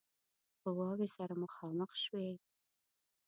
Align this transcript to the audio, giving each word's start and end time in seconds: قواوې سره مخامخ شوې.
قواوې 0.61 1.07
سره 1.15 1.33
مخامخ 1.43 1.91
شوې. 2.03 2.31